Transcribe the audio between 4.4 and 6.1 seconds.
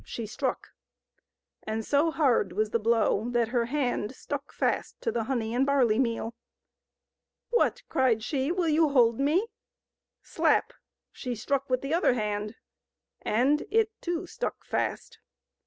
fast to the honey and barley